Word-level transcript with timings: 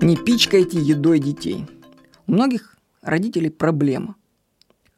Не 0.00 0.16
пичкайте 0.16 0.78
едой 0.78 1.20
детей. 1.20 1.66
У 2.26 2.32
многих 2.32 2.76
родителей 3.02 3.50
проблема. 3.50 4.16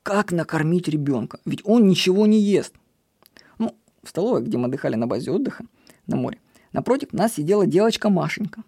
Как 0.02 0.32
накормить 0.32 0.88
ребенка? 0.88 1.38
Ведь 1.44 1.60
он 1.64 1.86
ничего 1.86 2.26
не 2.26 2.40
ест. 2.40 2.74
Ну, 3.58 3.76
в 4.02 4.08
столовой, 4.08 4.42
где 4.42 4.58
мы 4.58 4.66
отдыхали 4.66 4.96
на 4.96 5.06
базе 5.06 5.30
отдыха 5.30 5.64
на 6.06 6.16
море, 6.16 6.38
напротив 6.72 7.12
нас 7.12 7.34
сидела 7.34 7.66
девочка 7.66 8.08
Машенька. 8.08 8.62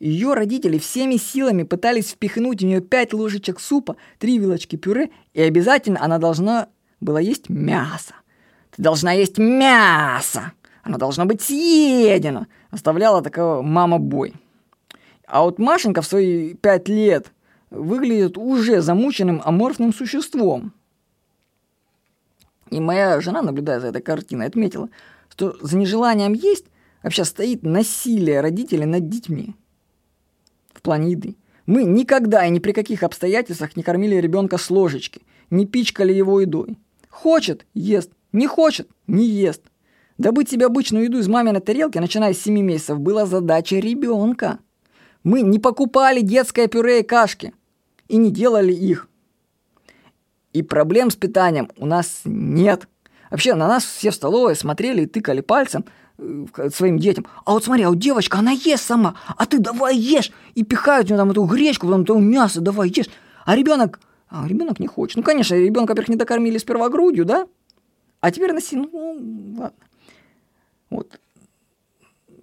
Ее 0.00 0.34
родители 0.34 0.78
всеми 0.78 1.16
силами 1.16 1.64
пытались 1.64 2.10
впихнуть 2.10 2.62
в 2.62 2.64
нее 2.64 2.80
пять 2.80 3.12
ложечек 3.12 3.60
супа, 3.60 3.96
три 4.18 4.38
вилочки 4.38 4.76
пюре, 4.76 5.10
и 5.34 5.42
обязательно 5.42 6.02
она 6.02 6.18
должна 6.18 6.68
была 7.00 7.20
есть 7.20 7.48
мясо. 7.48 8.14
Ты 8.70 8.82
должна 8.82 9.12
есть 9.12 9.38
мясо! 9.38 10.52
Оно 10.82 10.98
должно 10.98 11.24
быть 11.26 11.42
съедено! 11.42 12.46
Оставляла 12.70 13.22
такого 13.22 13.62
мама 13.62 13.98
бой. 13.98 14.34
А 15.26 15.42
вот 15.42 15.58
Машенька 15.58 16.02
в 16.02 16.06
свои 16.06 16.54
пять 16.54 16.88
лет 16.88 17.32
выглядит 17.70 18.38
уже 18.38 18.80
замученным 18.80 19.42
аморфным 19.44 19.92
существом. 19.92 20.72
И 22.70 22.80
моя 22.80 23.20
жена, 23.20 23.42
наблюдая 23.42 23.80
за 23.80 23.88
этой 23.88 24.02
картиной, 24.02 24.46
отметила, 24.46 24.88
что 25.30 25.56
за 25.60 25.76
нежеланием 25.76 26.32
есть 26.32 26.66
вообще 27.02 27.24
стоит 27.24 27.62
насилие 27.62 28.40
родителей 28.40 28.84
над 28.84 29.08
детьми 29.08 29.54
в 30.72 30.82
плане 30.82 31.12
еды. 31.12 31.36
Мы 31.66 31.84
никогда 31.84 32.46
и 32.46 32.50
ни 32.50 32.60
при 32.60 32.72
каких 32.72 33.02
обстоятельствах 33.02 33.76
не 33.76 33.82
кормили 33.82 34.16
ребенка 34.16 34.56
с 34.56 34.70
ложечки, 34.70 35.22
не 35.50 35.66
пичкали 35.66 36.12
его 36.12 36.40
едой. 36.40 36.78
Хочет– 37.10 37.66
ест, 37.74 38.10
не 38.32 38.46
хочет– 38.46 38.88
не 39.06 39.26
ест. 39.26 39.62
Добыть 40.18 40.50
себе 40.50 40.66
обычную 40.66 41.04
еду 41.04 41.18
из 41.18 41.28
маминой 41.28 41.60
тарелки, 41.60 41.98
начиная 41.98 42.34
с 42.34 42.40
7 42.42 42.60
месяцев, 42.60 42.98
была 42.98 43.24
задача 43.24 43.76
ребенка. 43.76 44.58
Мы 45.24 45.42
не 45.42 45.58
покупали 45.58 46.20
детское 46.20 46.66
пюре 46.68 47.00
и 47.00 47.04
кашки 47.04 47.54
и 48.08 48.16
не 48.16 48.30
делали 48.30 48.72
их. 48.72 49.08
И 50.52 50.62
проблем 50.62 51.10
с 51.10 51.16
питанием 51.16 51.70
у 51.76 51.86
нас 51.86 52.22
нет. 52.24 52.88
Вообще 53.30 53.54
на 53.54 53.68
нас 53.68 53.84
все 53.84 54.10
в 54.10 54.14
столовой 54.14 54.56
смотрели 54.56 55.02
и 55.02 55.06
тыкали 55.06 55.40
пальцем– 55.40 55.84
своим 56.74 56.98
детям. 56.98 57.26
А 57.44 57.52
вот 57.52 57.64
смотри, 57.64 57.84
а 57.84 57.90
вот 57.90 57.98
девочка, 57.98 58.38
она 58.38 58.50
ест 58.50 58.84
сама, 58.84 59.14
а 59.36 59.46
ты 59.46 59.58
давай 59.58 59.96
ешь. 59.96 60.32
И 60.54 60.64
пихают 60.64 61.08
там 61.08 61.30
эту 61.30 61.44
гречку, 61.44 61.86
потом 61.86 62.02
это 62.02 62.14
мясо, 62.14 62.60
давай 62.60 62.88
ешь. 62.88 63.08
А 63.44 63.54
ребенок, 63.54 64.00
а 64.28 64.46
ребенок 64.46 64.80
не 64.80 64.86
хочет. 64.86 65.16
Ну, 65.16 65.22
конечно, 65.22 65.54
ребенка, 65.54 65.90
во-первых, 65.90 66.08
не 66.08 66.16
докормили 66.16 66.58
сперва 66.58 66.88
грудью, 66.88 67.24
да? 67.24 67.46
А 68.20 68.30
теперь 68.30 68.52
носи, 68.52 68.76
ну, 68.76 68.88
ладно. 69.58 69.72
Вот. 70.90 71.20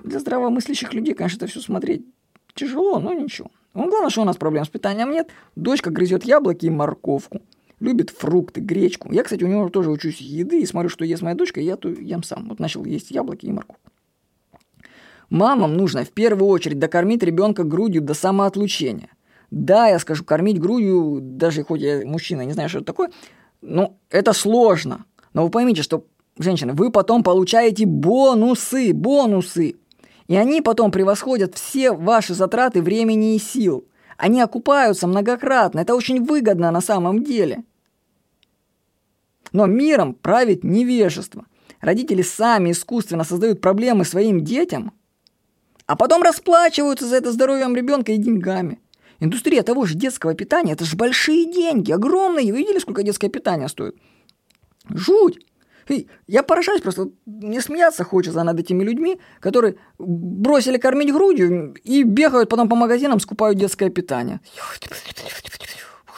Для 0.04 0.20
здравомыслящих 0.20 0.94
людей, 0.94 1.14
конечно, 1.14 1.38
это 1.38 1.48
все 1.48 1.62
смотреть 1.62 2.06
тяжело, 2.54 3.00
но 3.00 3.14
ничего. 3.14 3.50
Ну, 3.74 3.90
главное, 3.90 4.10
что 4.10 4.22
у 4.22 4.26
нас 4.26 4.38
проблем 4.38 4.66
с 4.66 4.70
питанием 4.70 5.12
нет. 5.12 5.30
Дочка 5.56 5.90
грызет 5.90 6.24
яблоки 6.24 6.68
и 6.68 6.70
морковку 6.70 7.42
любит 7.80 8.10
фрукты, 8.10 8.62
гречку. 8.62 9.12
Я, 9.12 9.24
кстати, 9.24 9.44
у 9.44 9.48
него 9.48 9.70
тоже 9.70 9.92
учусь 9.92 10.20
еды 10.20 10.62
и 10.62 10.66
смотрю, 10.66 10.90
что 10.90 11.06
ест 11.06 11.22
моя 11.22 11.36
дочка, 11.36 11.60
и 11.60 11.66
я 11.66 11.76
то 11.76 11.90
ем 11.90 12.24
сам. 12.24 12.50
Вот 12.50 12.60
начал 12.60 12.86
есть 12.86 13.12
яблоки 13.12 13.46
и 13.46 13.52
морковку. 13.52 13.92
Мамам 15.30 15.76
нужно 15.76 16.04
в 16.04 16.12
первую 16.12 16.50
очередь 16.50 16.80
докормить 16.80 17.24
ребенка 17.24 17.64
грудью 17.64 18.02
до 18.02 18.14
самоотлучения. 18.14 19.10
Да, 19.52 19.88
я 19.88 20.00
скажу, 20.00 20.24
кормить 20.24 20.60
грудью, 20.60 21.20
даже 21.22 21.64
хоть 21.64 21.82
я 21.82 22.06
мужчина, 22.06 22.42
не 22.42 22.54
знаю, 22.54 22.70
что 22.70 22.80
это 22.80 22.88
такое, 22.88 23.12
но 23.62 23.98
это 24.10 24.34
сложно. 24.34 25.06
Но 25.34 25.44
вы 25.44 25.50
поймите, 25.50 25.82
что, 25.82 26.06
женщины, 26.38 26.74
вы 26.74 26.92
потом 26.92 27.24
получаете 27.24 27.86
бонусы, 27.86 28.94
бонусы. 28.94 29.76
И 30.28 30.36
они 30.36 30.62
потом 30.62 30.92
превосходят 30.92 31.56
все 31.56 31.92
ваши 31.92 32.34
затраты 32.34 32.82
времени 32.82 33.36
и 33.36 33.40
сил. 33.40 33.86
Они 34.18 34.42
окупаются 34.42 35.08
многократно. 35.08 35.80
Это 35.80 35.96
очень 35.96 36.24
выгодно 36.24 36.72
на 36.72 36.82
самом 36.82 37.24
деле. 37.24 37.64
Но 39.52 39.68
миром 39.68 40.14
правит 40.14 40.64
невежество. 40.64 41.46
Родители 41.80 42.22
сами 42.24 42.72
искусственно 42.72 43.24
создают 43.24 43.62
проблемы 43.62 44.06
своим 44.06 44.44
детям, 44.44 44.94
а 45.86 45.96
потом 45.96 46.24
расплачиваются 46.24 47.06
за 47.06 47.18
это 47.18 47.32
здоровьем 47.32 47.76
ребенка 47.76 48.12
и 48.12 48.18
деньгами. 48.18 48.80
Индустрия 49.20 49.62
того 49.62 49.86
же 49.86 49.96
детского 49.96 50.34
питания– 50.34 50.72
это 50.74 50.84
же 50.84 50.98
большие 50.98 51.46
деньги, 51.46 51.92
огромные. 51.92 52.52
Вы 52.52 52.60
видели, 52.60 52.80
сколько 52.80 53.04
детское 53.04 53.30
питание 53.30 53.70
стоит? 53.70 53.96
Жуть! 54.90 55.46
Я 56.28 56.44
поражаюсь 56.44 56.82
просто, 56.82 57.10
мне 57.26 57.62
смеяться 57.62 58.04
хочется 58.04 58.44
над 58.44 58.60
этими 58.60 58.84
людьми, 58.84 59.20
которые 59.40 59.76
бросили 59.98 60.78
кормить 60.78 61.14
грудью 61.14 61.76
и 61.84 62.04
бегают 62.04 62.50
потом 62.50 62.70
по 62.70 62.76
магазинам, 62.76 63.20
скупают 63.20 63.60
детское 63.60 63.90
питание. 63.90 64.40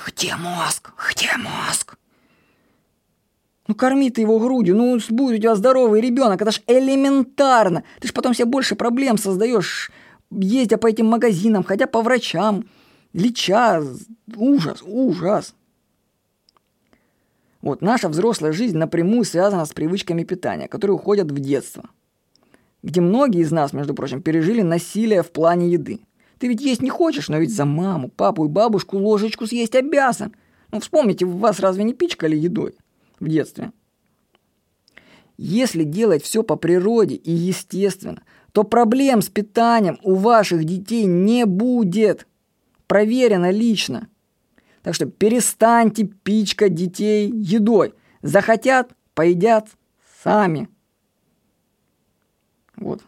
Где 0.07 0.35
мозг? 0.35 0.91
Где 1.11 1.29
мозг? 1.37 1.97
Ну 3.67 3.75
корми 3.75 4.09
ты 4.09 4.21
его 4.21 4.39
грудью, 4.39 4.75
ну 4.75 4.97
будет 5.09 5.39
у 5.39 5.41
тебя 5.41 5.55
здоровый 5.55 5.99
ребенок, 5.99 6.41
это 6.41 6.51
ж 6.51 6.61
элементарно. 6.67 7.83
Ты 7.99 8.07
ж 8.07 8.13
потом 8.13 8.33
себе 8.33 8.45
больше 8.45 8.75
проблем 8.75 9.17
создаешь, 9.17 9.91
ездя 10.31 10.77
по 10.77 10.87
этим 10.87 11.07
магазинам, 11.07 11.63
ходя 11.63 11.85
по 11.85 12.01
врачам, 12.01 12.63
леча. 13.13 13.83
Ужас, 14.35 14.81
ужас. 14.85 15.53
Вот 17.67 17.81
наша 17.81 18.07
взрослая 18.07 18.53
жизнь 18.53 18.77
напрямую 18.77 19.25
связана 19.25 19.65
с 19.65 19.73
привычками 19.73 20.23
питания, 20.23 20.69
которые 20.69 20.95
уходят 20.95 21.29
в 21.29 21.37
детство. 21.37 21.89
Где 22.81 23.01
многие 23.01 23.41
из 23.41 23.51
нас, 23.51 23.73
между 23.73 23.93
прочим, 23.93 24.21
пережили 24.21 24.61
насилие 24.61 25.21
в 25.21 25.31
плане 25.31 25.69
еды. 25.69 25.99
Ты 26.39 26.47
ведь 26.47 26.61
есть 26.61 26.81
не 26.81 26.89
хочешь, 26.89 27.27
но 27.27 27.39
ведь 27.39 27.53
за 27.53 27.65
маму, 27.65 28.07
папу 28.07 28.45
и 28.45 28.47
бабушку 28.47 28.97
ложечку 28.97 29.47
съесть 29.47 29.75
обязан. 29.75 30.33
Ну 30.71 30.79
вспомните, 30.79 31.25
вас 31.25 31.59
разве 31.59 31.83
не 31.83 31.93
пичкали 31.93 32.37
едой 32.37 32.73
в 33.19 33.27
детстве? 33.27 33.73
Если 35.35 35.83
делать 35.83 36.23
все 36.23 36.43
по 36.43 36.55
природе 36.55 37.15
и 37.15 37.33
естественно, 37.33 38.23
то 38.53 38.63
проблем 38.63 39.21
с 39.21 39.27
питанием 39.27 39.99
у 40.03 40.15
ваших 40.15 40.63
детей 40.63 41.03
не 41.03 41.45
будет. 41.45 42.27
Проверено 42.87 43.51
лично. 43.51 44.07
Так 44.87 44.95
что 44.95 45.05
перестаньте 45.05 46.05
пичкать 46.05 46.73
детей 46.73 47.29
едой. 47.29 47.93
Захотят, 48.21 48.95
поедят 49.15 49.67
сами. 50.23 50.69
Вот. 52.77 53.01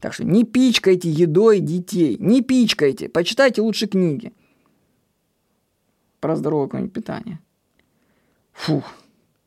Так 0.00 0.14
что 0.14 0.24
не 0.24 0.44
пичкайте 0.44 1.10
едой 1.10 1.60
детей. 1.60 2.16
Не 2.18 2.40
пичкайте. 2.40 3.10
Почитайте 3.10 3.60
лучше 3.60 3.86
книги. 3.86 4.32
Про 6.20 6.36
здоровое 6.36 6.68
какое-нибудь 6.68 6.94
питание. 6.94 7.38
Фух. 8.54 8.90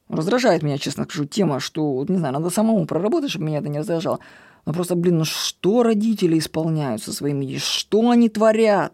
Раздражает 0.10 0.62
меня, 0.62 0.78
честно 0.78 1.06
скажу, 1.06 1.26
тема, 1.26 1.60
что, 1.60 1.92
вот, 1.92 2.10
не 2.10 2.18
знаю, 2.18 2.36
надо 2.36 2.52
самому 2.52 2.86
проработать, 2.86 3.32
чтобы 3.32 3.46
меня 3.46 3.58
это 3.58 3.70
не 3.70 3.80
раздражало. 3.80 4.20
Но 4.68 4.74
просто, 4.74 4.94
блин, 4.94 5.18
ну 5.18 5.26
что 5.26 5.82
родители 5.82 6.38
исполняют 6.38 7.02
со 7.02 7.12
своими 7.12 7.46
детьми? 7.46 7.58
Что 7.58 8.12
они 8.12 8.30
творят? 8.30 8.94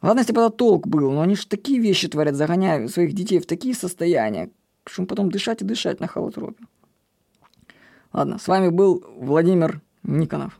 Ладно, 0.00 0.20
если 0.20 0.32
бы 0.32 0.40
это 0.42 0.50
толк 0.50 0.86
был, 0.86 1.10
но 1.10 1.22
они 1.22 1.34
же 1.34 1.46
такие 1.46 1.80
вещи 1.80 2.08
творят, 2.08 2.36
загоняют 2.36 2.90
своих 2.92 3.12
детей 3.14 3.40
в 3.40 3.46
такие 3.46 3.74
состояния, 3.74 4.50
что 4.86 5.06
потом 5.06 5.30
дышать 5.30 5.62
и 5.62 5.64
дышать 5.64 5.98
на 6.00 6.06
холотропе. 6.06 6.64
Ладно, 8.12 8.38
с 8.38 8.46
вами 8.46 8.68
был 8.68 9.04
Владимир 9.16 9.80
Никонов. 10.02 10.58